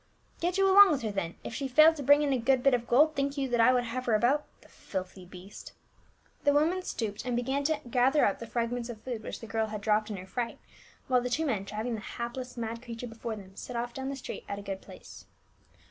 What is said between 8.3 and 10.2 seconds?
the fragments of food which the girl had dropped in